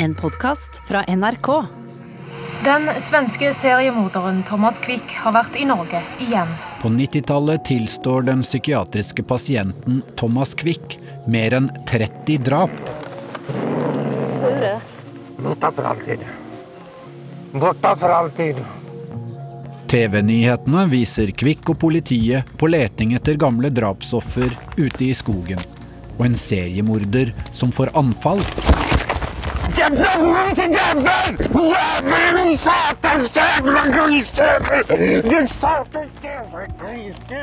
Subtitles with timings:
[0.00, 1.64] En podkast fra NRK.
[2.64, 6.52] Den svenske seriemorderen Thomas Quick har vært i Norge igjen.
[6.78, 10.94] På 90-tallet tilstår den psykiatriske pasienten Thomas Quick
[11.26, 12.78] mer enn 30 drap.
[15.42, 16.22] Borta for alltid.
[17.58, 18.62] Borta for alltid.
[19.90, 25.58] TV-nyhetene viser Kvikk og politiet på leting etter gamle drapsoffer ute i skogen.
[26.20, 28.46] Og en seriemorder som får anfall.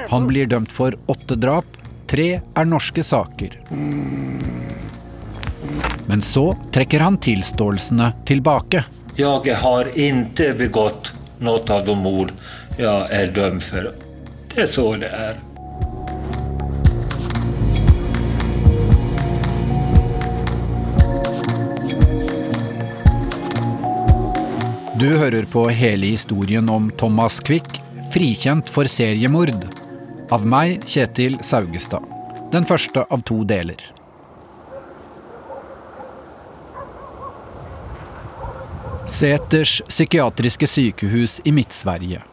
[0.09, 1.65] Han blir dømt for åtte drap.
[2.07, 3.57] Tre er norske saker.
[6.05, 8.83] Men så trekker han tilståelsene tilbake.
[9.15, 12.33] Jeg har ikke begått noe av de mord
[12.77, 13.93] jeg er dømt for.
[14.53, 15.44] Det er så det är.
[25.05, 27.75] Du hører på hele historien om Thomas Quick,
[28.09, 29.67] frikjent for seriemord.
[30.33, 32.01] Av meg, Kjetil Saugestad.
[32.49, 33.77] Den første av to deler.
[39.05, 42.23] Seters psykiatriske sykehus i Midt-Sverige.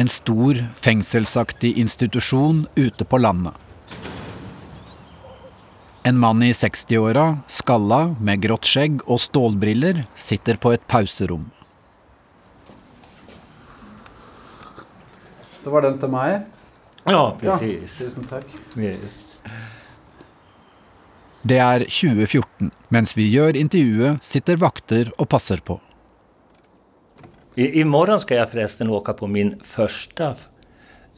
[0.00, 3.52] En stor, fengselsaktig institusjon ute på landet.
[6.08, 11.50] En mann i 60-åra, skalla, med grått skjegg og stålbriller, sitter på et pauserom.
[15.68, 16.46] Det var den til meg.
[17.04, 17.98] Ja, precis.
[18.00, 18.52] tusen takk.
[18.80, 19.16] Yes.
[21.44, 22.70] Det er 2014.
[22.88, 25.76] Mens vi gjør intervjuet, sitter vakter og passer på.
[27.60, 30.30] I, morgen skal jeg forresten åke på min første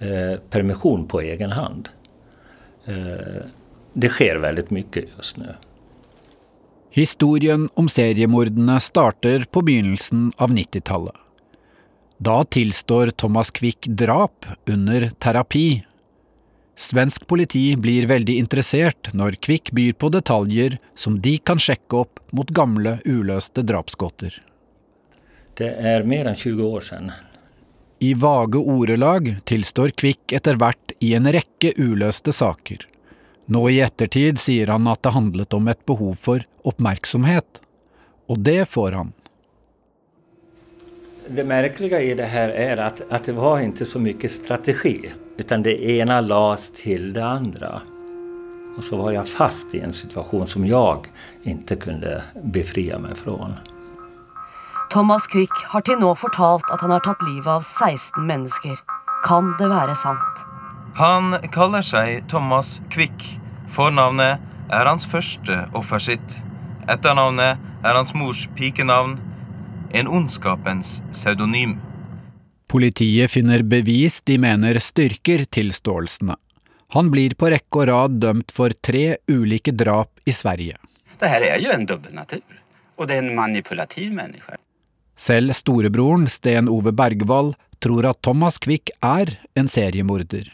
[0.02, 1.94] eh, permisjon på egen hand.
[2.90, 3.46] Eh,
[3.94, 5.54] det skjer veldig mye just nå.
[6.90, 11.14] Historien om seriemordene starter på begynnelsen av 90-tallet.
[12.22, 15.84] Da tilstår Thomas Quick drap under terapi.
[16.76, 22.20] Svensk politi blir veldig interessert når Quick byr på detaljer som de kan sjekke opp
[22.36, 24.36] mot gamle, uløste drapsgodter.
[25.56, 27.08] Det er mer enn 20 år siden.
[28.04, 32.84] I vage ordelag tilstår Quick etter hvert i en rekke uløste saker.
[33.48, 37.64] Nå i ettertid sier han at det handlet om et behov for oppmerksomhet.
[38.28, 39.16] Og det får han.
[41.28, 45.10] Det märkliga i det här är att, att det var inte så mycket strategi.
[45.36, 47.80] Utan det ena lades till det andra.
[48.76, 51.06] Och så var jag fast i en situation som jag
[51.42, 53.54] ikke kunne befria meg fra.
[54.90, 58.78] Thomas Quick har til nå fortalt at han har tatt livet av 16 mennesker.
[59.26, 60.44] Kan det være sant?
[60.98, 63.38] Han kaller seg Thomas Quick.
[63.70, 64.40] Fornavnet
[64.72, 66.36] er hans første offer sitt.
[66.90, 69.18] Etternavnet er hans mors pikenavn.
[69.92, 71.80] En ondskapens pseudonym.
[72.70, 76.36] Politiet finner bevis de mener styrker tilståelsene.
[76.94, 80.78] Han blir på rekke og rad dømt for tre ulike drap i Sverige.
[81.18, 82.42] Det er jo en en dubbelnatur.
[82.96, 84.56] og det er en manipulativ menneske.
[85.16, 90.50] Selv storebroren Sten Ove Bergvall, tror at Thomas Quick er en seriemorder.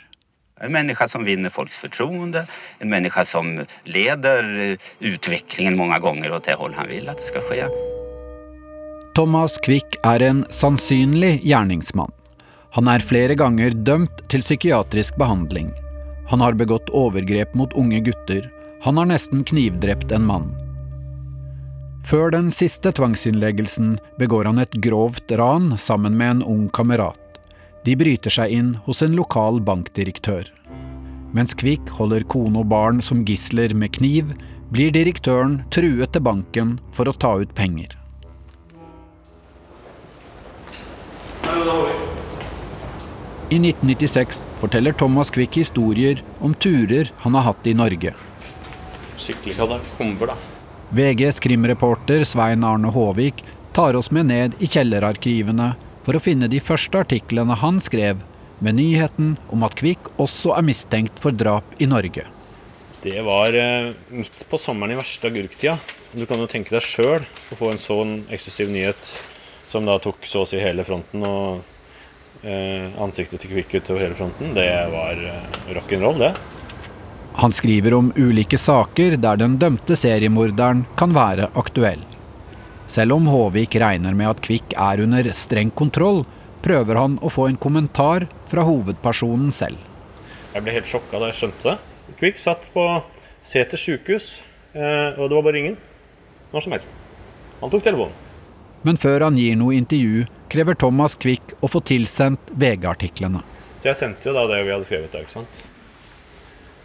[0.63, 2.47] En menneske som vinner folks fortroende,
[2.81, 7.27] En menneske som leder utviklingen mange ganger og åt det håll han vil at det
[7.27, 7.96] skal ske.
[9.17, 12.11] Thomas Quick er en sannsynlig gjerningsmann.
[12.77, 15.71] Han er flere ganger dømt til psykiatrisk behandling.
[16.29, 18.45] Han har begått overgrep mot unge gutter.
[18.85, 20.53] Han har nesten knivdrept en mann.
[22.05, 27.41] Før den siste tvangsinnleggelsen begår han et grovt ran sammen med en ung kamerat.
[27.89, 30.45] De bryter seg inn hos en lokal bankdirektør.
[31.33, 34.37] Mens Kvikk holder kone og barn som gisler med kniv,
[34.69, 37.97] blir direktøren truet til banken for å ta ut penger.
[41.67, 48.13] I 1996 forteller Thomas Quick historier om turer han har hatt i Norge.
[49.19, 50.37] Skikkelig katakomber, da.
[50.95, 53.43] VGs krimreporter Svein Arne Håvik
[53.75, 55.73] tar oss med ned i kjellerarkivene
[56.07, 58.23] for å finne de første artiklene han skrev
[58.63, 62.29] med nyheten om at Kvikk også er mistenkt for drap i Norge.
[63.03, 65.75] Det var eh, midt på sommeren i verste agurktida.
[66.15, 69.17] Du kan jo tenke deg sjøl å få en sånn eksklusiv nyhet
[69.77, 74.17] som da tok så å si hele fronten og eh, ansiktet til Kvikk utover hele
[74.17, 74.55] fronten.
[74.57, 76.33] Det var eh, rock'n'roll, det.
[77.37, 82.01] Han skriver om ulike saker der den dømte seriemorderen kan være aktuell.
[82.89, 86.23] Selv om Håvik regner med at Kvikk er under streng kontroll,
[86.65, 89.77] prøver han å få en kommentar fra hovedpersonen selv.
[90.55, 91.77] Jeg ble helt sjokka da jeg skjønte det.
[92.17, 92.87] Kvikk satt på
[93.45, 94.41] Seter sjukehus,
[94.73, 95.77] eh, og det var bare ingen.
[96.55, 96.97] Når som helst.
[97.61, 98.26] Han tok telefonen.
[98.83, 103.41] Men før han gir noe intervju, krever Thomas Quick å få tilsendt VG-artiklene.
[103.79, 105.63] Så jeg sendte jo da det vi hadde skrevet da, ikke sant.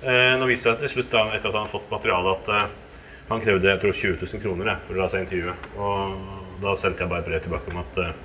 [0.02, 2.56] Eh, nå viste det seg til slutt, da, etter at han hadde fått materialet, at
[2.56, 2.96] eh,
[3.32, 5.54] han krevde jeg tror 20 000 kroner jeg, for å la seg intervjue.
[5.78, 8.16] Og da sendte jeg bare brev tilbake om at eh,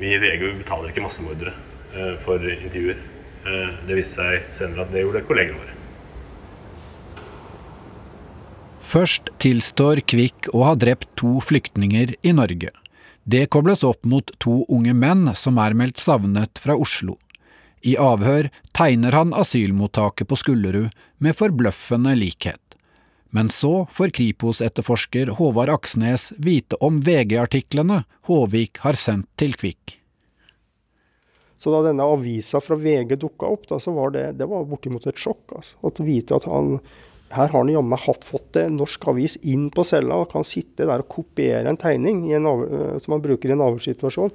[0.00, 1.54] vi i VG betaler ikke massemordere
[1.94, 3.00] eh, for intervjuer.
[3.44, 5.72] Eh, det viste seg senere at det gjorde kollegene våre.
[8.84, 12.70] Først tilstår Kvikk å ha drept to flyktninger i Norge.
[13.24, 17.16] Det kobles opp mot to unge menn som er meldt savnet fra Oslo.
[17.80, 20.92] I avhør tegner han asylmottaket på Skullerud
[21.24, 22.60] med forbløffende likhet.
[23.34, 29.96] Men så får Kripos-etterforsker Håvard Aksnes vite om VG-artiklene Håvik har sendt til Kvikk.
[31.56, 35.08] Så da denne avisa fra VG dukka opp, da, så var det, det var bortimot
[35.08, 35.56] et sjokk.
[35.56, 35.80] Altså.
[35.80, 36.76] At vite at han
[37.34, 41.02] her har han jammen fått en norsk avis inn på cella og kan sitte der
[41.02, 42.62] og kopiere en tegning en av,
[43.02, 44.32] som han bruker i en avhørssituasjon.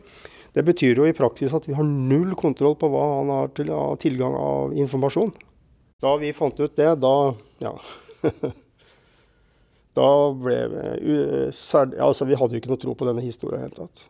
[0.53, 3.69] Det betyr jo i praksis at vi har null kontroll på hva han har til
[3.69, 5.31] ja, tilgang av informasjon.
[6.01, 7.15] Da vi fant ut det, da
[7.61, 7.73] ja.
[9.99, 11.17] da ble vi
[11.49, 14.07] Altså, vi hadde jo ikke noe tro på denne historien i det hele tatt.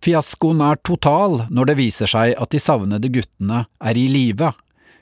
[0.00, 4.54] Fiaskoen er total når det viser seg at de savnede guttene er i live.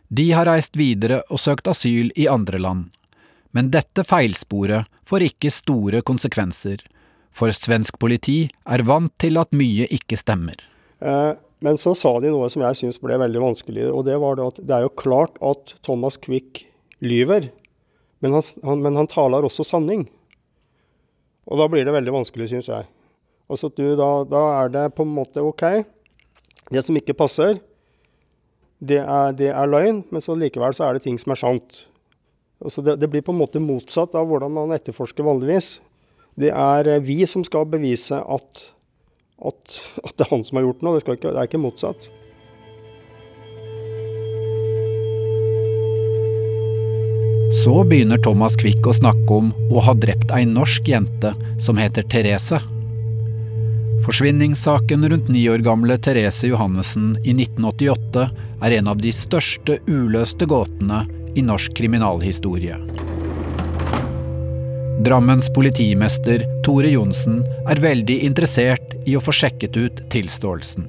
[0.09, 2.89] De har reist videre og søkt asyl i andre land.
[3.59, 6.79] Men dette feilsporet får ikke store konsekvenser,
[7.35, 10.55] for svensk politi er vant til at mye ikke stemmer.
[11.03, 11.33] Eh,
[11.67, 14.63] men så sa de noe som jeg syns ble veldig vanskelig, og det var at
[14.63, 16.69] det er jo klart at Thomas Quick
[17.03, 17.51] lyver,
[18.23, 20.07] men han, men han taler også sanning.
[21.51, 22.87] Og da blir det veldig vanskelig, syns jeg.
[23.51, 25.67] Altså du, da, da, er det på en måte OK.
[26.71, 27.59] Det som ikke passer,
[28.79, 31.89] det er, det er løgn, men så likevel så er det ting som er sant.
[32.59, 35.79] Altså det, det, blir på en måte motsatt av hvordan man etterforsker vanligvis.
[36.39, 38.65] Det er eh, vi som skal bevise at,
[39.39, 42.09] at, at det er han som har gjort noe, det, ikke, det er ikke motsatt.
[47.59, 51.33] Så begynner Thomas Quick å snakke om å ha drept ei norsk jente
[51.65, 52.59] som heter Therese.
[54.05, 58.27] Forsvinningssaken rundt ni år gamle Therese Johannessen i 1988
[58.67, 62.79] er en av de største uløste gåtene i norsk kriminalhistorie.
[65.05, 70.89] Drammens politimester Tore Johnsen er veldig interessert i å få sjekket ut tilståelsen.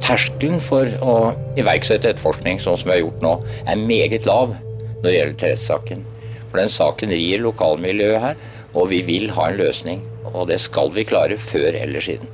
[0.00, 1.16] Terskelen for å
[1.60, 3.34] iverksette etterforskning sånn som vi har gjort nå,
[3.68, 6.06] er meget lav når det gjelder Therese-saken.
[6.48, 8.40] For den saken rir lokalmiljøet her,
[8.72, 10.00] og vi vil ha en løsning.
[10.32, 12.32] Og det skal vi klare før eller siden.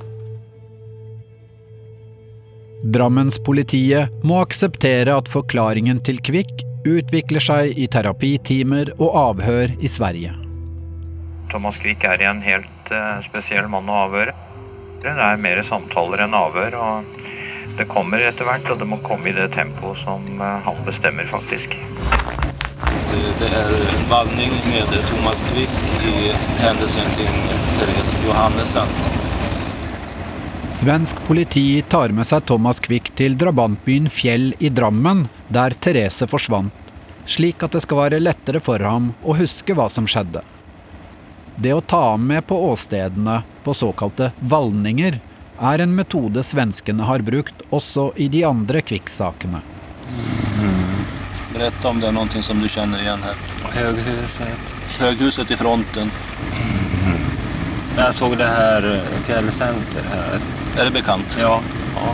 [2.87, 10.33] Drammenspolitiet må akseptere at forklaringen til Kvikk utvikler seg i terapitimer og avhør i Sverige.
[11.51, 14.35] Thomas Quick er i en helt uh, spesiell mann å avhøre.
[15.03, 16.75] Det er mer samtaler enn avhør.
[16.81, 17.21] og
[17.77, 21.29] Det kommer etter hvert, og det må komme i det tempoet som uh, han bestemmer,
[21.31, 21.77] faktisk.
[23.39, 23.71] Det er
[24.11, 27.39] valgning med Thomas Quick i hendelsen kring
[27.77, 29.16] Therese Johannessen.
[30.77, 36.91] Svensk politi tar med seg Thomas Quick til drabantbyen Fjell i Drammen, der Therese forsvant,
[37.25, 40.43] slik at det skal være lettere for ham å huske hva som skjedde.
[41.57, 45.17] Det å ta ham med på åstedene på såkalte valninger
[45.71, 49.63] er en metode svenskene har brukt også i de andre Quick-sakene.
[51.55, 53.41] Berätta om det er noe som du kjenner igjen her.
[53.79, 54.77] Høghuset.
[55.01, 56.13] Høghuset i fronten.
[57.97, 58.91] Jeg så det her
[59.25, 60.49] fjellsenter her.
[60.77, 61.33] Er det bekant?
[61.41, 61.55] Ja.
[61.97, 62.09] ja.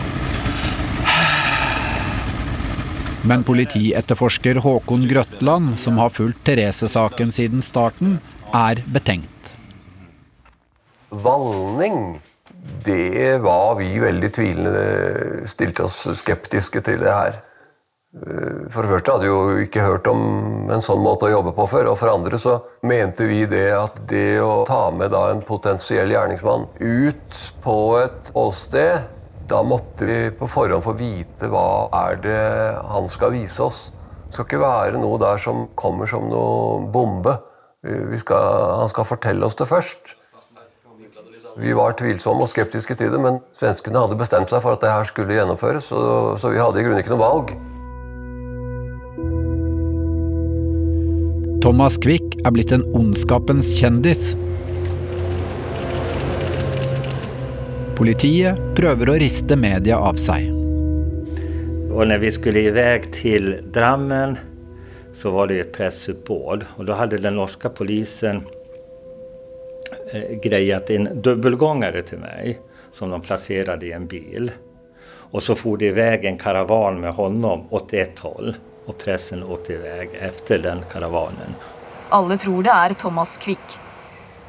[3.28, 8.22] Men politietterforsker Håkon Grøtland, som har fulgt Therese-saken siden starten,
[8.56, 9.52] er betenkt.
[11.12, 12.22] Valning,
[12.88, 17.42] det var vi veldig tvilende Stilte oss skeptiske til det her.
[18.14, 21.66] For det første hadde vi jo ikke hørt om en sånn måte å jobbe på
[21.72, 21.90] før.
[21.90, 26.14] Og for andre så mente vi det at det å ta med da en potensiell
[26.14, 29.10] gjerningsmann ut på et åsted
[29.50, 32.44] da måtte vi på forhånd få vite hva er det
[32.94, 33.80] han skal vise oss.
[34.30, 37.36] Det skal ikke være noe der som kommer som noe bombe.
[38.22, 38.46] Skal,
[38.80, 40.16] han skal fortelle oss det først.
[41.60, 44.94] Vi var tvilsomme og skeptiske til det, men svenskene hadde bestemt seg for at det
[44.94, 46.00] her skulle gjennomføres, så,
[46.40, 47.54] så vi hadde i grunnen ikke noe valg.
[51.64, 54.34] Thomas Quick er blitt en ondskapens kjendis.
[57.96, 60.50] Politiet prøver å riste media av seg.
[61.88, 64.36] Og når vi skulle i vei til Drammen,
[65.16, 66.68] så var det et pressuppbåd.
[66.76, 68.44] Og da hadde den norske polisen
[70.12, 72.60] greiet grejat in dubbelgångare til meg,
[72.92, 74.52] som de plasserte i en bil.
[75.32, 78.52] Og så for det iväg en karavan med honom åt ett håll
[78.86, 81.56] och pressen åkte iväg efter den karavanen.
[82.10, 83.80] Alle tror det er Thomas Quick.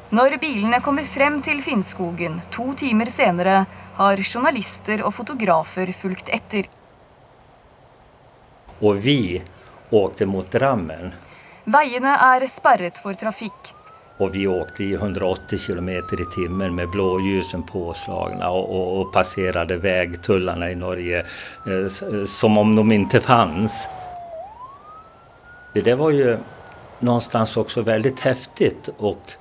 [0.09, 3.65] Når bilene kommer frem til Finnskogen to timer senere,
[3.95, 6.67] har journalister og fotografer fulgt etter.
[8.79, 9.41] Og vi
[9.89, 11.13] åkte mot Drammen
[11.65, 13.71] Veiene er sperret for trafikk.
[14.21, 19.79] Og vi åkte i 180 kilometer i timen med blålysene påslagne og, og, og passerte
[19.81, 21.87] veitullene i Norge eh,
[22.29, 23.87] som om de ikke fanns.
[25.83, 26.37] Det var ju
[26.99, 29.31] någonstans också väldigt häftigt och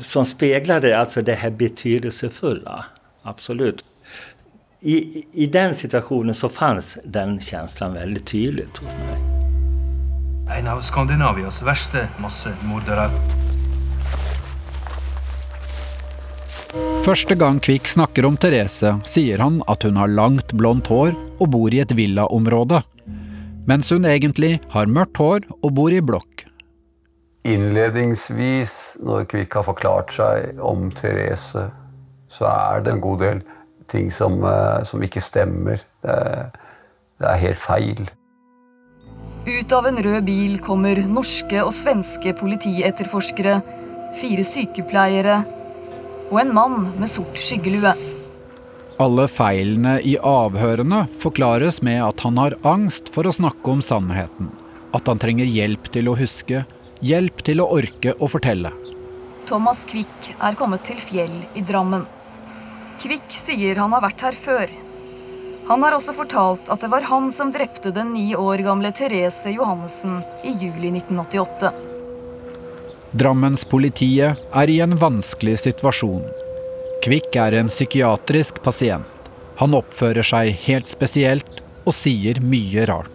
[0.00, 2.84] som speglade alltså det här betydelsefulla.
[3.22, 3.84] Absolut.
[4.80, 9.20] I, I den situationen så fanns den känslan väldigt tydligt hos mig.
[10.58, 13.10] En av Skandinavias verste massemordere.
[17.04, 21.48] Første gang Kvikk snakker om Therese, sier han at hun har langt, blondt hår og
[21.50, 22.82] bor i et villaområde.
[23.66, 26.44] Mens hun egentlig har mørkt hår og bor i blokk.
[27.46, 31.68] Innledningsvis, når Kvikk har forklart seg om Therese,
[32.30, 33.42] så er det en god del
[33.90, 35.82] ting som, eh, som ikke stemmer.
[36.02, 36.16] Det,
[37.18, 38.06] det er helt feil.
[39.46, 43.60] Ut av en rød bil kommer norske og svenske politietterforskere,
[44.18, 45.40] fire sykepleiere
[46.32, 47.94] og en mann med sort skyggelue.
[48.96, 54.48] Alle feilene i avhørene forklares med at han har angst for å snakke om sannheten.
[54.96, 56.62] At han trenger hjelp til å huske,
[57.04, 58.72] hjelp til å orke å fortelle.
[59.46, 62.06] Thomas Quick er kommet til Fjell i Drammen.
[63.02, 64.72] Quick sier han har vært her før.
[65.68, 69.52] Han har også fortalt at det var han som drepte den ni år gamle Therese
[69.52, 71.74] Johannessen i juli 1988.
[73.12, 76.24] Drammenspolitiet er i en vanskelig situasjon.
[77.04, 79.06] Kvikk er en psykiatrisk pasient.
[79.56, 83.12] Han oppfører seg helt spesielt og sier mye rart.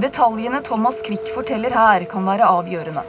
[0.00, 3.02] Detaljene Thomas Quick forteller her, kan være avgjørende.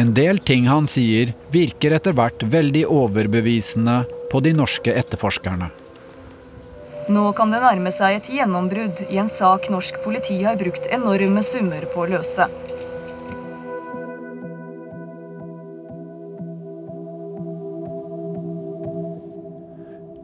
[0.00, 5.68] En del ting han sier virker etter hvert veldig overbevisende på de norske etterforskerne.
[7.10, 11.42] Nå kan det nærme seg et gjennombrudd i en sak norsk politi har brukt enorme
[11.42, 12.46] summer på å løse.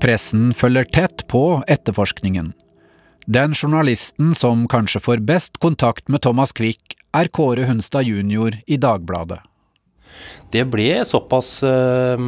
[0.06, 2.52] Pressen følger tett på etterforskningen.
[3.26, 8.60] Den journalisten som kanskje får best kontakt med Thomas Quick, er Kåre Hunstad jr.
[8.70, 9.40] i Dagbladet.
[10.54, 12.22] Det ble såpass øh,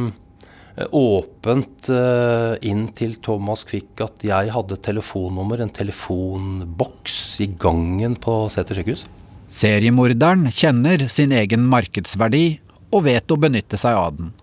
[0.91, 8.41] åpent øh, inn til Thomas Quick at jeg hadde telefonnummer, en telefonboks, i gangen på
[8.51, 9.05] Sæter sykehus.
[9.47, 12.59] Seriemorderen kjenner sin egen markedsverdi
[12.91, 14.35] og vet å benytte seg av den.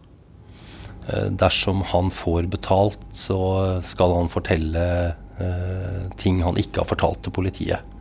[1.08, 3.38] Eh, dersom han får betalt, så
[3.82, 4.86] skal han fortelle
[5.38, 7.94] eh, ting han ikke har fortalt til politiet.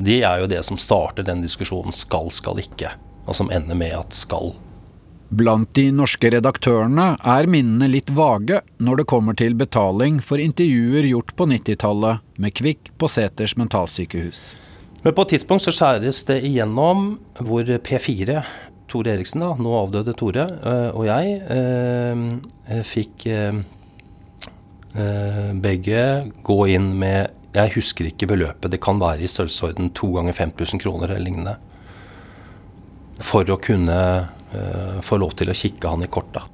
[0.00, 2.94] Det er jo det som starter den diskusjonen skal, skal ikke,
[3.28, 4.54] og som ender med at skal.
[5.30, 11.06] Blant de norske redaktørene er minnene litt vage når det kommer til betaling for intervjuer
[11.06, 14.40] gjort på 90-tallet med Kvikk på Seters mentalsykehus.
[15.04, 18.40] Men på et tidspunkt så skjæres det igjennom hvor P4,
[18.90, 23.60] Tore Eriksen, da, nå avdøde Tore, eh, og jeg eh, fikk eh,
[24.98, 26.04] eh, begge
[26.46, 30.82] gå inn med Jeg husker ikke beløpet, det kan være i størrelsesorden to ganger 5000
[30.82, 31.56] kroner eller lignende.
[33.26, 33.96] For å kunne
[35.06, 36.44] få lov til å kikke han i korta.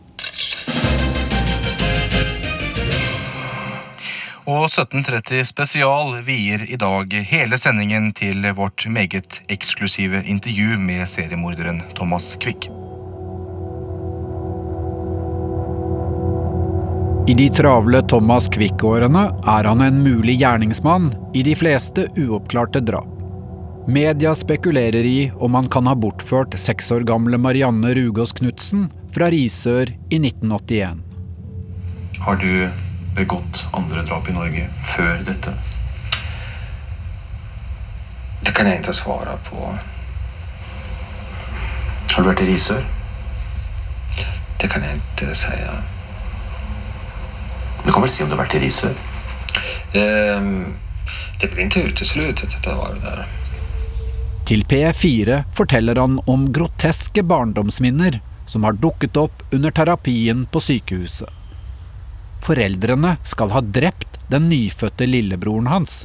[4.47, 11.81] Og 1730 Spesial vier i dag hele sendingen til vårt meget eksklusive intervju med seriemorderen
[11.99, 12.69] Thomas Quick.
[17.27, 23.11] I de travle Thomas Quick-årene er han en mulig gjerningsmann i de fleste uoppklarte drap.
[23.91, 29.27] Media spekulerer i om han kan ha bortført seks år gamle Marianne Rugås Knutsen fra
[29.35, 31.03] Risør i 1981.
[32.23, 32.86] Har du
[33.17, 35.55] begått andre drap i Norge før dette?
[38.45, 39.73] Det kan jeg ikke svare på.
[42.13, 42.85] Har du vært i Risør?
[44.61, 45.57] Det kan jeg ikke si.
[47.85, 48.95] Du kan vel si om du har vært i Risør?
[49.97, 50.77] Um,
[51.41, 53.27] det blir ikke utesluttet at jeg var der.
[54.47, 61.46] Til P4 forteller han om groteske barndomsminner som har dukket opp under terapien på sykehuset.
[62.45, 66.05] Foreldrene skal ha drept den nyfødte lillebroren hans.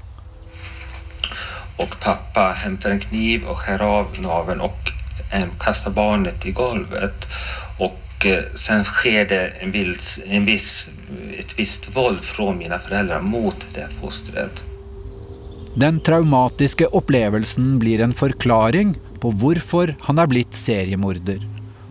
[1.82, 4.94] Og pappa henter en kniv og skjærer av naven og
[5.32, 7.28] eh, kaster barnet i gulvet.
[7.82, 10.90] Og Och eh, sen skjer det en viss, en viss,
[11.38, 14.62] et visst vold fra mine foreldre mot det fosteret.
[15.76, 21.42] Den traumatiske opplevelsen blir en forklaring på hvorfor han er blitt seriemorder.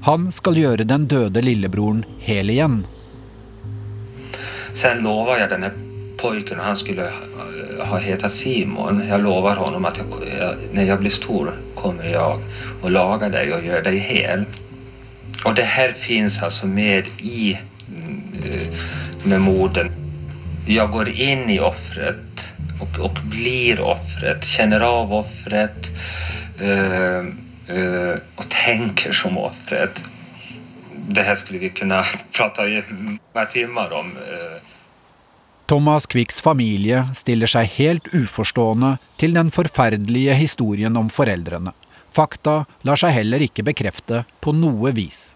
[0.07, 2.85] Han skal gjøre den døde lillebroren hel igjen.
[4.75, 5.73] Sen lovar jag den här
[6.17, 7.11] pojken, han skulle
[7.79, 12.41] ha hetat Simon, jag lovar honom att jag, när jag blir stor kommer jag
[12.83, 14.45] och lagar dig och gjør dig hel.
[15.45, 17.59] Och det här finns alltså med i
[17.89, 18.23] mm,
[19.23, 19.91] med morden.
[20.67, 22.47] Jag går in i offret
[22.81, 25.87] och, och blir offret, känner av offret
[26.61, 27.19] eh,
[27.77, 30.05] eh, och tänker som offret.
[31.15, 34.07] Det här skulle vi kunna prata i många timmar om.
[34.17, 34.63] Eh.
[35.67, 41.75] Thomas Quicks familie stiller seg helt uforstående til den forferdelige historien om foreldrene.
[42.11, 45.29] Fakta lar seg heller ikke bekrefte på noe vis.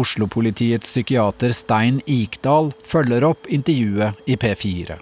[0.00, 5.00] Oslo-politiets psykiater Stein Ikdal følger opp intervjuet i P4.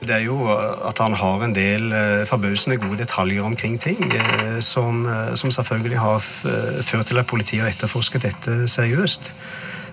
[0.00, 4.60] Det er jo at han har en del eh, forbausende gode detaljer omkring ting, eh,
[4.64, 6.24] som, eh, som selvfølgelig har
[6.82, 9.34] ført til at politiet har etterforsket dette seriøst.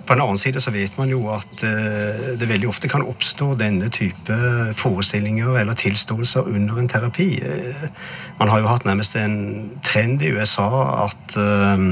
[0.08, 3.52] På en annen side så vet man jo at eh, det veldig ofte kan oppstå
[3.60, 4.38] denne type
[4.80, 7.28] forestillinger eller tilståelser under en terapi.
[7.44, 7.88] Eh,
[8.40, 10.70] Man har jo hatt nærmest en trend i USA
[11.10, 11.86] at eh,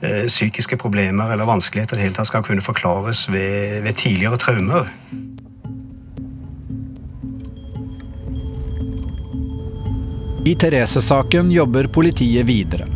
[0.00, 4.36] eh, psykiske problemer eller vanskeligheter i det hele tatt skal kunne forklares ved, ved tidligere
[4.40, 4.88] traumer.
[10.46, 12.86] I Therese-saken jobber politiet videre.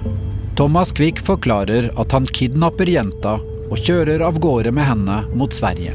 [0.57, 5.91] Thomas Quick forklarer at han kidnapper jenta og kjører av gårde med henne mot Sverige.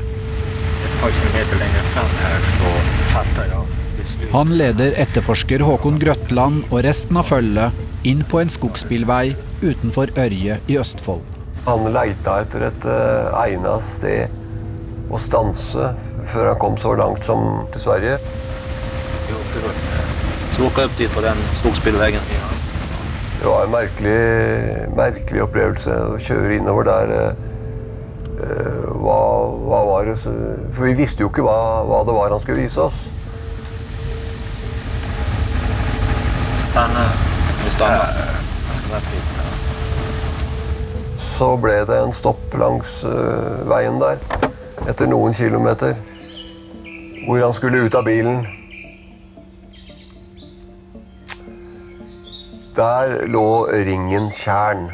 [0.99, 3.61] Par kilometer fram så.
[4.33, 10.59] Han leder etterforsker Håkon Grøtland og resten av følget inn på en skogsbilvei utenfor Ørje
[10.67, 11.23] i Østfold.
[11.69, 15.93] Han leita etter et uh, egnet sted å stanse
[16.33, 18.19] før han kom så langt som til Sverige.
[20.57, 22.21] Vi åker jeg opp dit på den skogsbilvägen.
[23.39, 24.19] Det var en merkelig,
[24.95, 27.11] merkelig opplevelse å kjøre innover der.
[27.15, 27.33] eh,
[28.39, 29.17] eh, hva,
[29.67, 32.81] hva var det For vi visste jo ikke hva, hva det var han skulle vise
[32.87, 33.11] oss.
[36.71, 37.11] Stannar.
[41.19, 44.21] Så ble det en stopp langs uh, veien der,
[44.87, 45.97] etter noen kilometer,
[47.25, 48.45] hvor han skulle ut av bilen.
[52.75, 54.89] Der lå ringen tjern.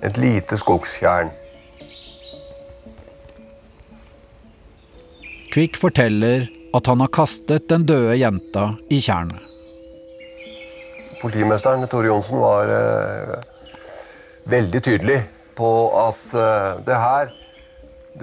[0.00, 1.28] Et lite skogstjern.
[5.52, 9.42] Kvikk forteller at han har kastet den døde jenta i tjernet.
[11.20, 13.34] Politimesteren Tore Johnsen var eh,
[14.48, 15.18] veldig tydelig
[15.60, 15.70] på
[16.06, 17.34] at eh, det her,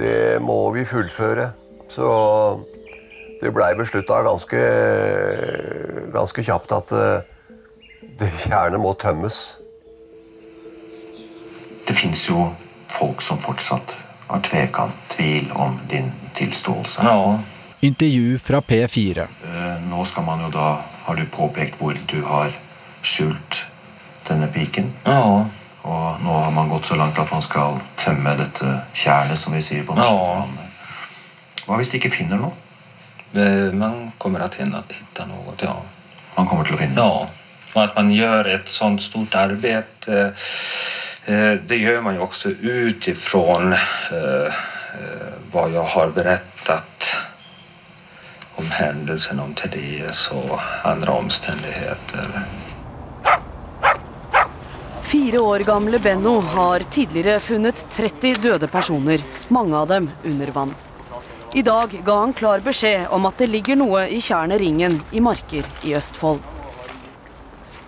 [0.02, 1.52] det må vi fullføre.
[1.92, 2.10] Så
[3.44, 4.64] det blei beslutta ganske,
[6.18, 7.31] ganske kjapt at eh,
[8.20, 9.38] tjernet må tømmes.
[11.88, 12.50] Det fins jo
[12.92, 13.98] folk som fortsatt
[14.30, 17.04] har tvekant tvil om din tilståelse.
[17.82, 19.26] Intervju fra P4.
[19.44, 20.68] Eh, Nå skal man jo da,
[21.06, 22.54] har du påpekt hvor du har
[23.02, 23.64] skjult
[24.28, 24.92] denne piken.
[25.06, 25.46] Ja.
[25.82, 29.62] Og nå har man gått så langt at man skal tømme dette tjernet, som vi
[29.66, 30.14] sier på norsk.
[30.14, 30.46] Ja.
[31.66, 32.54] Hva hvis de ikke finner noe?
[33.34, 35.74] Eh, Man kommer til å finne noe, ja.
[36.38, 37.02] Man kommer til å finne?
[37.02, 37.28] Ja.
[37.74, 40.34] Och at man gjør et sånt stort arbete,
[41.26, 44.70] eh, det gjør man jo også utifrån ifra
[45.52, 47.12] hva jeg har berettet
[48.60, 52.28] om hendelsen, om Therese og andre omstendigheter.
[55.12, 60.74] Fire år gamle Benno har tidligere funnet 30 døde personer, mange av dem under vann.
[61.54, 65.20] I dag ga han klar beskjed om at det ligger noe i tjernet Ringen i
[65.20, 66.40] Marker i Østfold.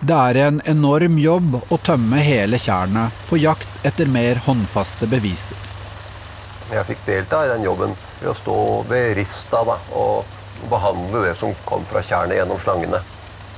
[0.04, 5.56] Det er en enorm jobb å tømme hele tjernet på jakt etter mer håndfaste beviser.
[6.68, 8.56] Jeg fikk delta i den jobben ved å stå
[8.90, 13.00] ved rista da, og behandle det som kom fra tjernet gjennom slangene.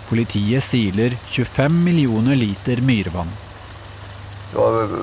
[0.07, 3.33] Politiet siler 25 millioner liter myrvann.
[4.53, 4.95] Det var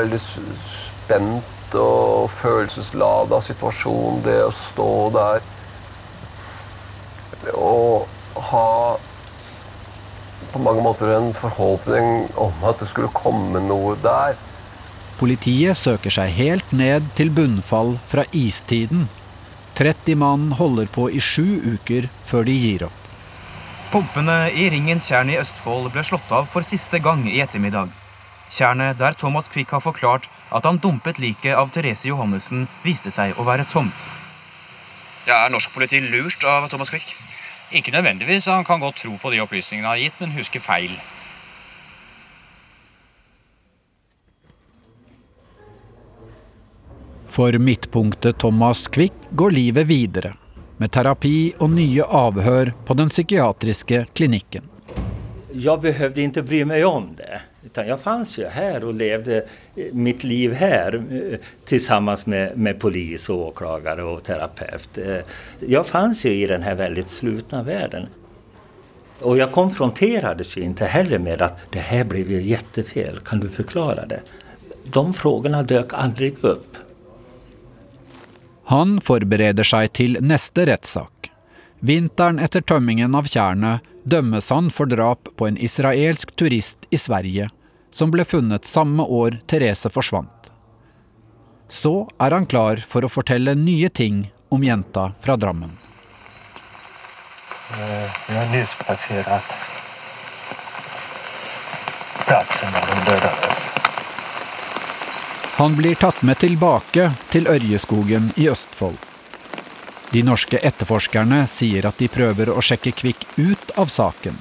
[0.00, 5.46] veldig spent og følelseslada situasjon, det å stå der.
[7.54, 8.66] Og ha
[10.52, 14.36] på mange måter en forhåpning om at det skulle komme noe der.
[15.18, 19.08] Politiet søker seg helt ned til bunnfall fra istiden.
[19.78, 23.04] 30 mann holder på i sju uker før de gir opp.
[23.92, 27.90] Pumpene i Ringen tjern i Østfold ble slått av for siste gang i ettermiddag.
[28.52, 33.36] Tjernet der Thomas Quick har forklart At han dumpet liket av Therese Johannessen, viste seg
[33.36, 34.06] å være tomt.
[35.28, 37.12] Ja, Er norsk politi lurt av Thomas Quick?
[37.72, 38.46] Ikke nødvendigvis.
[38.48, 40.94] Han kan godt tro på de opplysningene han har gitt, men huske feil.
[47.28, 50.32] For midtpunktet Thomas Quick går livet videre,
[50.80, 54.77] med terapi og nye avhør på den psykiatriske klinikken.
[55.58, 57.40] Jeg behøvde ikke bry meg om det.
[57.66, 59.44] Utan jag fanns ju här och levde
[59.92, 64.98] mitt liv här eh, tillsammans med, med polis, och åklagare och terapeut.
[64.98, 65.18] Eh,
[65.58, 68.06] jag fanns ju i den här väldigt slutna världen.
[69.20, 73.48] Och jag konfronterades ju inte heller med att det här blev ju jättefel, kan du
[73.48, 74.20] förklara det?
[74.84, 76.76] De frågorna dök aldrig upp.
[78.64, 81.30] Han forbereder seg til neste rettssak.
[81.80, 87.48] Vinteren etter tømmingen av tjernet dømmes han for drap på en israelsk turist i Sverige,
[87.90, 90.50] som ble funnet samme år Therese forsvant.
[91.68, 95.76] Så er han klar for å fortelle nye ting om jenta fra Drammen.
[97.70, 99.58] Eh, vi har nyss passert
[102.28, 103.60] plassen der hun dødes.
[105.58, 109.07] Han blir tatt med tilbake til Ørjeskogen i Østfold.
[110.10, 114.38] De norske etterforskerne sier at de prøver å sjekke Kvikk ut av saken,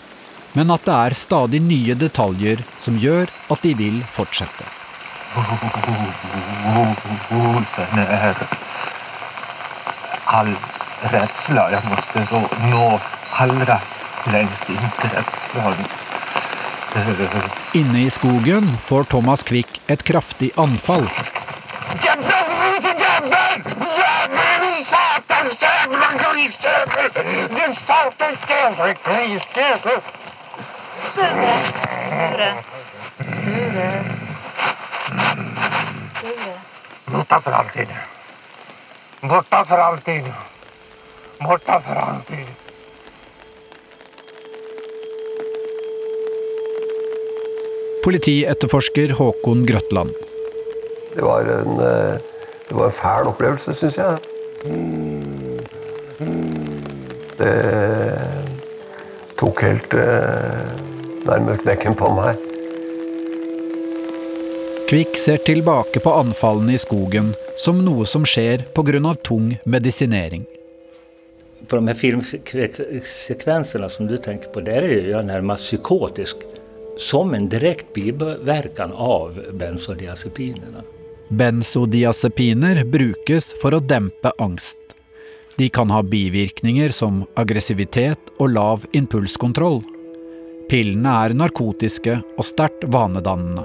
[0.55, 4.63] men at det er stadig nye detaljer som gjør at de vil fortsette.
[10.37, 10.53] All
[11.11, 12.23] redsla jeg måtte
[12.71, 12.85] nå
[13.43, 13.79] allra
[14.31, 15.87] lengst inn til redselen.
[17.77, 21.05] Inne i skogen får Thomas Quick et kraftig anfall.
[37.11, 37.87] Borta for alltid.
[39.21, 40.23] Borta for alltid.
[41.39, 42.47] Borta for alltid.
[48.03, 50.13] Politietterforsker Håkon Grøtland.
[51.15, 52.19] Det var en, eh,
[52.69, 55.06] det var en fæl opplevelse, syns jeg.
[57.37, 57.53] Det
[59.37, 62.43] tok helt nærmest nærmere knekken på meg.
[64.87, 69.15] Kvikk ser tilbake på anfallene i skogen som noe som skjer pga.
[69.21, 70.45] tung medisinering.
[71.67, 76.37] På de her filmsekvensene som du tenker på, der er jeg nærmest psykotisk
[76.97, 80.85] som en direkte bivirkning av benzodiazepinene.
[81.29, 84.86] Benzodiazepiner brukes for å dempe angst.
[85.57, 89.81] De kan ha bivirkninger som aggressivitet og lav impulskontroll.
[90.69, 93.63] Pillene er narkotiske og sterkt vanedannende.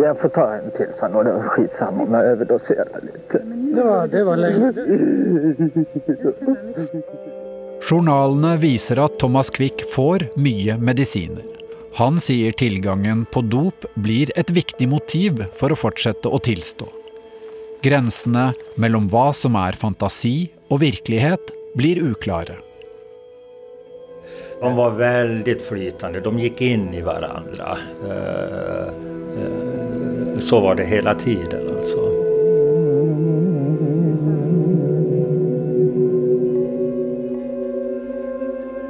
[0.00, 1.24] Jeg får ta en til, sa nå.
[1.26, 3.34] Det var skitsamme om jeg overdoserer litt.
[3.34, 4.70] Det var, det var lenge.
[7.90, 11.42] Journalene viser at Thomas Quick får mye medisiner.
[11.98, 16.86] Han sier tilgangen på dop blir et viktig motiv for å fortsette å tilstå.
[17.82, 22.56] Grensene mellom hva som er fantasi og virkelighet, blir uklare.
[24.60, 26.20] De var veldig flytende.
[26.20, 27.76] De gikk inn i hverandre.
[28.04, 28.88] Eh,
[29.40, 32.04] eh, så var det hele tiden, altså.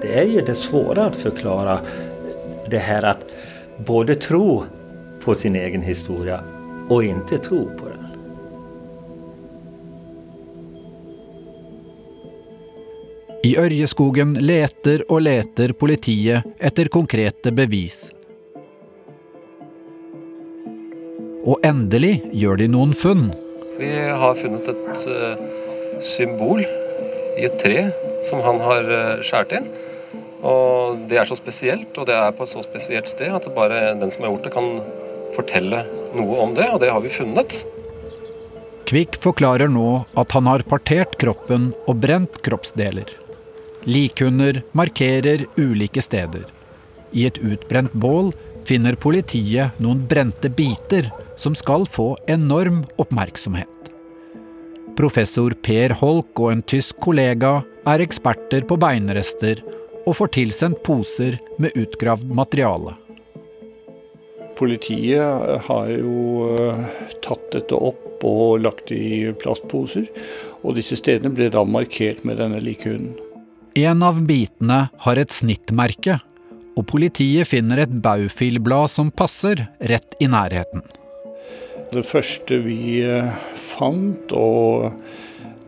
[0.00, 1.78] Det er jo det svåre å forklare
[2.72, 3.22] det her at
[3.86, 4.64] både tro
[5.22, 6.40] på sin egen historie
[6.90, 7.89] og ikke tro på
[13.40, 18.10] I Ørjeskogen leter og leter politiet etter konkrete bevis.
[21.48, 23.30] Og endelig gjør de noen funn.
[23.78, 25.40] Vi har funnet et uh,
[26.04, 27.86] symbol i et tre
[28.28, 29.70] som han har uh, skåret inn.
[30.44, 33.94] Og det er så spesielt, og det er på et så spesielt sted at bare
[34.02, 34.68] den som har gjort det, kan
[35.32, 37.62] fortelle noe om det, og det har vi funnet.
[38.90, 43.16] Kvikk forklarer nå at han har partert kroppen og brent kroppsdeler.
[43.88, 46.44] Likhunder markerer ulike steder.
[47.12, 48.30] I et utbrent bål
[48.68, 51.08] finner politiet noen brente biter
[51.40, 53.68] som skal få enorm oppmerksomhet.
[55.00, 59.62] Professor Per Holk og en tysk kollega er eksperter på beinrester
[60.04, 62.98] og får tilsendt poser med utgravd materiale.
[64.60, 66.84] Politiet har jo eh,
[67.24, 70.04] tatt dette opp og lagt det i plastposer.
[70.60, 73.16] Og disse stedene ble da markert med denne likhunden.
[73.74, 76.16] En av bitene har et snittmerke,
[76.74, 80.82] og politiet finner et baufilblad som passer, rett i nærheten.
[81.90, 84.90] Det første vi eh, fant, og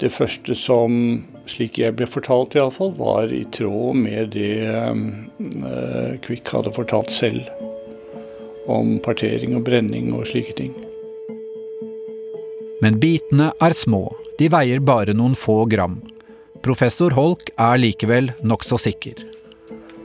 [0.02, 6.50] det første som, slik jeg ble fortalt iallfall, var i tråd med det uh, Kvikk
[6.56, 7.46] hadde fortalt selv.
[8.70, 10.74] Om partering og brenning og slike ting.
[12.82, 16.00] Men bitene er små, de veier bare noen få gram.
[16.62, 19.18] Professor Holk er likevel nokså sikker.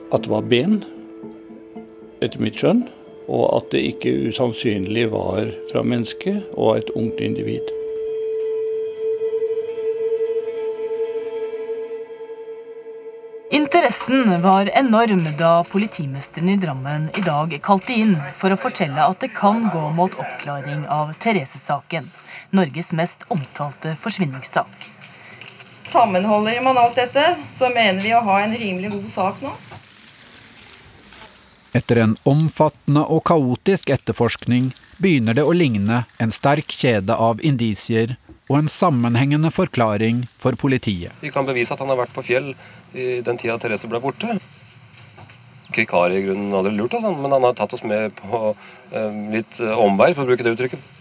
[0.10, 0.80] At det var ben,
[2.17, 2.88] etter mitt skjønn,
[3.30, 7.62] og at det ikke usannsynlig var fra menneske og et ungt individ.
[13.54, 19.22] Interessen var enorm da politimesteren i Drammen i dag kalte inn for å fortelle at
[19.22, 22.10] det kan gå mot oppklaring av Therese-saken,
[22.50, 24.96] Norges mest omtalte forsvinningssak.
[25.88, 27.23] Sammenholder man alt dette,
[27.56, 29.54] så mener vi å ha en rimelig god sak nå.
[31.78, 38.17] Etter en omfattende og kaotisk etterforskning begynner det å ligne en sterk kjede av indisier
[38.50, 41.15] og en sammenhengende forklaring for politiet.
[41.21, 42.54] Vi kan bevise at han har vært på Fjell
[42.95, 44.39] i den tida Therese ble borte.
[45.76, 48.56] Kvikk i grunnen aldri lurt men han har tatt oss med på
[48.91, 50.96] eh, litt omvei, for å bruke det uttrykket.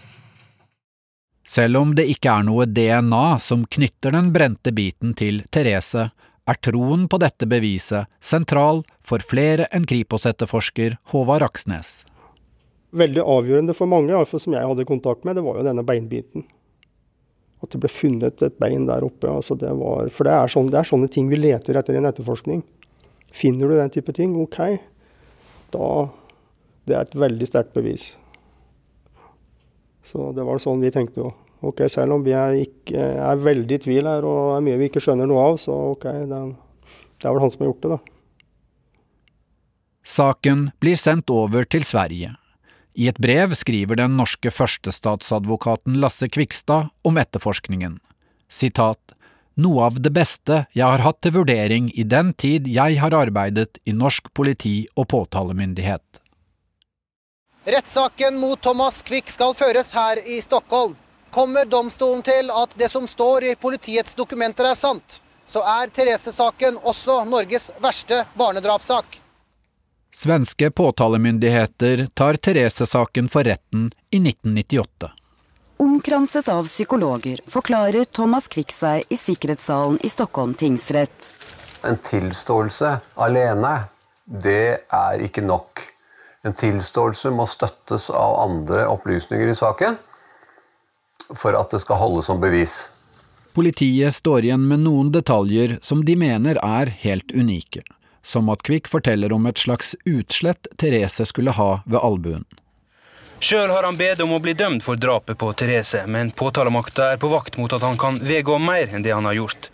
[1.47, 6.09] Selv om det ikke er noe DNA som knytter den brente biten til Therese,
[6.47, 12.01] er troen på dette beviset sentral for flere enn Kripos-etterforsker Håvard Aksnes.
[12.97, 16.45] Veldig avgjørende for mange, iallfall som jeg hadde kontakt med, det var jo denne beinbiten.
[17.63, 19.31] At det ble funnet et bein der oppe.
[19.31, 22.01] Altså det var, for det er, sånne, det er, sånne ting vi leter etter i
[22.01, 22.61] en etterforskning.
[23.33, 24.61] Finner du den type ting, OK.
[25.73, 25.87] Da
[26.87, 28.13] Det er et veldig sterkt bevis.
[30.07, 31.43] Så det var sånn vi tenkte òg.
[31.67, 34.91] Ok, selv om vi er, ikke, er veldig i tvil her og er mye vi
[34.91, 36.41] ikke skjønner noe av, så ok, det,
[37.17, 38.13] det er vel han som har gjort det, da.
[40.07, 42.35] Saken blir sendt over til Sverige.
[42.97, 47.97] I et brev skriver den norske førstestatsadvokaten Lasse Kvikstad om etterforskningen.
[48.47, 49.17] Sitat
[49.57, 53.81] noe av det beste jeg har hatt til vurdering i den tid jeg har arbeidet
[53.89, 56.21] i norsk politi og påtalemyndighet.
[57.69, 60.95] Rettssaken mot Thomas Quick skal føres her i Stockholm.
[61.31, 66.77] Kommer domstolen til at det som står i politiets dokumenter er sant, så er Therese-saken
[66.79, 69.17] også Norges verste barnedrapssak.
[70.15, 75.11] Svenske påtalemyndigheter tar Therese-saken for retten i 1998.
[75.83, 81.29] Omkranset av psykologer forklarer Thomas Quick seg i sikkerhetssalen i Stockholm tingsrett.
[81.83, 82.95] En tilståelse
[83.27, 83.75] alene,
[84.23, 85.96] det er ikke nok.
[86.45, 89.97] En tilståelse må støttes av andre opplysninger i saken
[91.35, 92.85] for at det skal holde som bevis.
[93.57, 97.81] Politiet står igjen med noen detaljer som de mener er helt unike,
[98.21, 102.45] som at Kvikk forteller om et slags utslett Therese skulle ha ved albuen.
[103.39, 107.19] Sjøl har han bedt om å bli dømt for drapet på Therese, men påtalemakta er
[107.21, 109.69] på vakt mot at han kan vedgå mer enn det han har gjort.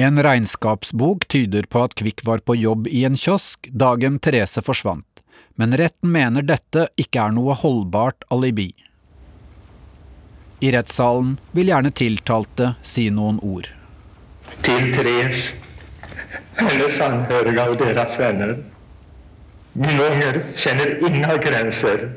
[0.00, 5.04] En regnskapsbok tyder på at Kvikk var på jobb i en kiosk dagen Therese forsvant,
[5.54, 8.70] men retten mener dette ikke er noe holdbart alibi.
[10.60, 13.70] I rettssalen vil gjerne tiltalte si noen ord.
[14.66, 15.54] Til Therese,
[16.60, 18.56] hennes anhøriga og deres venner.
[19.72, 22.08] Min ånger kjenner ingen grenser.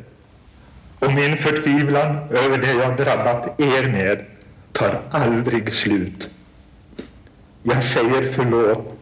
[1.03, 4.25] Og min fortvilan over det jeg har drabbet er med,
[4.75, 6.29] tar aldri slutt.
[7.63, 8.92] Jeg sier forlåt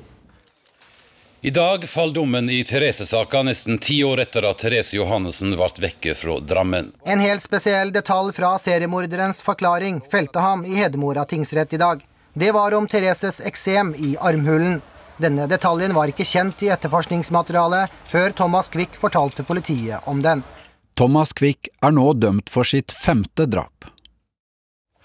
[1.44, 6.14] i dag faller dommen i Therese-saka nesten ti år etter at Therese Johannessen ble vekke
[6.16, 6.92] fra Drammen.
[7.04, 12.04] En helt spesiell detalj fra seriemorderens forklaring felte ham i Hedemora tingsrett i dag.
[12.34, 14.82] Det var om Thereses eksem i armhulen.
[15.18, 20.46] Denne detaljen var ikke kjent i etterforskningsmaterialet før Thomas Quick fortalte politiet om den.
[20.94, 23.90] Thomas Quick er nå dømt for sitt femte drap.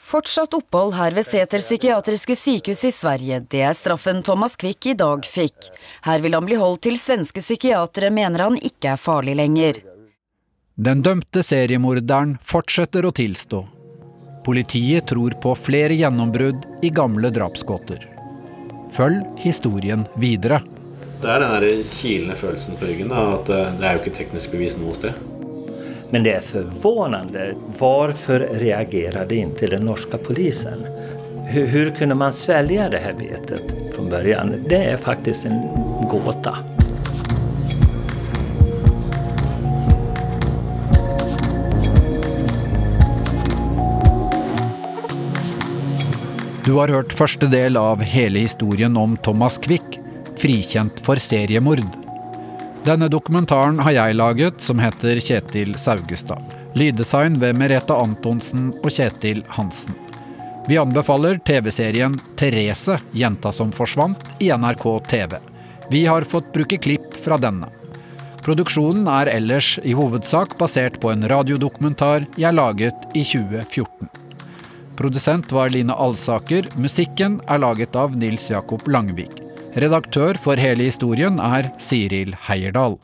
[0.07, 4.95] Fortsatt opphold her ved Sæter psykiatriske sykehus i Sverige, det er straffen Thomas Quick i
[4.95, 5.67] dag fikk.
[6.07, 9.81] Her vil han bli holdt til svenske psykiatere mener han ikke er farlig lenger.
[10.79, 13.65] Den dømte seriemorderen fortsetter å tilstå.
[14.47, 18.07] Politiet tror på flere gjennombrudd i gamle drapsgåter.
[18.95, 20.63] Følg historien videre.
[21.19, 24.79] Det er den kilende følelsen på ryggen, da, at det er jo ikke teknisk bevis
[24.79, 25.19] noe sted.
[26.11, 27.55] Men det är förvånande.
[27.79, 30.87] Varför reagerade inte den norska polisen?
[31.47, 33.63] Hur kunde man svälja det här betet
[33.95, 34.65] från början?
[34.69, 35.63] Det är faktiskt en
[36.11, 36.57] gåta.
[46.65, 50.01] Du har hørt første del av hele historien om Thomas Quick,
[50.37, 52.06] frikjent for seriemord.
[52.87, 56.53] Denne dokumentaren har jeg laget, som heter Kjetil Saugestad.
[56.79, 59.97] Lyddesign ved Merete Antonsen og Kjetil Hansen.
[60.69, 65.35] Vi anbefaler TV-serien 'Therese jenta som forsvant' i NRK TV.
[65.91, 67.67] Vi har fått bruke klipp fra denne.
[68.47, 74.07] Produksjonen er ellers i hovedsak basert på en radiodokumentar jeg laget i 2014.
[74.97, 76.71] Produsent var Line Alsaker.
[76.79, 79.46] Musikken er laget av Nils Jakob Langvik.
[79.77, 82.95] Redaktør for hele historien er Siril Heierdal.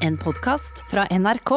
[0.00, 1.52] En podkast fra NRK.